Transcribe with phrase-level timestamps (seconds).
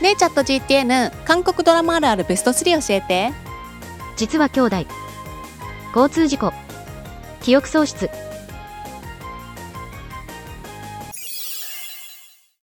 [0.00, 3.50] ねえチャット GTN 韓国ドラマあるあるベスト3教えて。
[4.20, 4.86] 実は兄弟
[5.96, 6.52] 交通事故
[7.40, 8.10] 記憶喪失。